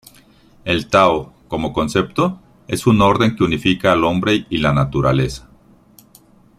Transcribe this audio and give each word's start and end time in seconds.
El 0.65 0.87
tao, 0.87 1.31
como 1.47 1.73
concepto, 1.73 2.39
es 2.67 2.87
un 2.87 3.03
orden 3.03 3.35
que 3.35 3.43
unifica 3.43 3.91
al 3.91 4.03
hombre 4.03 4.47
y 4.49 4.57
la 4.57 4.73
naturaleza. 4.73 5.47